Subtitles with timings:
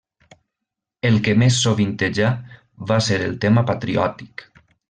[1.09, 2.31] El que més sovintejà
[2.93, 4.49] va ser el tema patriòtic.